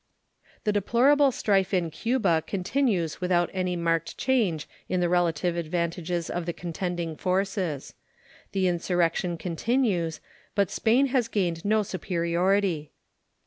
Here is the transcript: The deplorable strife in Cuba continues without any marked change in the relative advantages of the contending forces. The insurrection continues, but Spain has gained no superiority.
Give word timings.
The 0.63 0.71
deplorable 0.73 1.31
strife 1.31 1.75
in 1.75 1.91
Cuba 1.91 2.43
continues 2.47 3.21
without 3.21 3.51
any 3.53 3.75
marked 3.75 4.17
change 4.17 4.67
in 4.89 4.99
the 4.99 5.07
relative 5.09 5.55
advantages 5.55 6.27
of 6.27 6.47
the 6.47 6.53
contending 6.53 7.15
forces. 7.15 7.93
The 8.51 8.67
insurrection 8.67 9.37
continues, 9.37 10.19
but 10.55 10.71
Spain 10.71 11.05
has 11.13 11.27
gained 11.27 11.63
no 11.63 11.83
superiority. 11.83 12.89